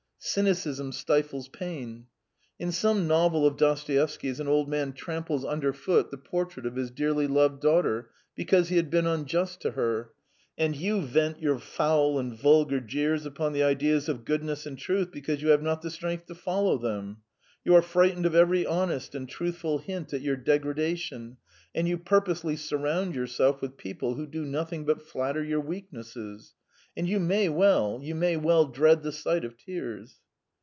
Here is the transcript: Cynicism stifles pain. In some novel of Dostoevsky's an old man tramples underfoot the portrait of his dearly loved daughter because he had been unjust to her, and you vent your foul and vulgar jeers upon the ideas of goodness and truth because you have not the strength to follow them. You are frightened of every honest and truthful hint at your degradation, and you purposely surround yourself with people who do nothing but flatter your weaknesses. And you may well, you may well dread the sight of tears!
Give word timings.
Cynicism 0.23 0.91
stifles 0.91 1.49
pain. 1.49 2.05
In 2.59 2.71
some 2.71 3.07
novel 3.07 3.47
of 3.47 3.57
Dostoevsky's 3.57 4.39
an 4.39 4.47
old 4.47 4.69
man 4.69 4.93
tramples 4.93 5.43
underfoot 5.43 6.11
the 6.11 6.17
portrait 6.19 6.67
of 6.67 6.75
his 6.75 6.91
dearly 6.91 7.25
loved 7.25 7.59
daughter 7.59 8.11
because 8.35 8.69
he 8.69 8.75
had 8.75 8.91
been 8.91 9.07
unjust 9.07 9.61
to 9.61 9.71
her, 9.71 10.11
and 10.59 10.75
you 10.75 11.01
vent 11.01 11.41
your 11.41 11.57
foul 11.57 12.19
and 12.19 12.37
vulgar 12.37 12.79
jeers 12.79 13.25
upon 13.25 13.51
the 13.53 13.63
ideas 13.63 14.07
of 14.07 14.23
goodness 14.23 14.67
and 14.67 14.77
truth 14.77 15.09
because 15.09 15.41
you 15.41 15.47
have 15.47 15.63
not 15.63 15.81
the 15.81 15.89
strength 15.89 16.27
to 16.27 16.35
follow 16.35 16.77
them. 16.77 17.17
You 17.65 17.73
are 17.73 17.81
frightened 17.81 18.27
of 18.27 18.35
every 18.35 18.63
honest 18.63 19.15
and 19.15 19.27
truthful 19.27 19.79
hint 19.79 20.13
at 20.13 20.21
your 20.21 20.37
degradation, 20.37 21.37
and 21.73 21.87
you 21.87 21.97
purposely 21.97 22.55
surround 22.55 23.15
yourself 23.15 23.59
with 23.59 23.75
people 23.75 24.13
who 24.13 24.27
do 24.27 24.45
nothing 24.45 24.85
but 24.85 25.01
flatter 25.01 25.43
your 25.43 25.61
weaknesses. 25.61 26.53
And 26.97 27.07
you 27.07 27.21
may 27.21 27.47
well, 27.47 28.01
you 28.03 28.13
may 28.15 28.35
well 28.35 28.65
dread 28.65 29.01
the 29.01 29.13
sight 29.13 29.45
of 29.45 29.55
tears! 29.55 30.15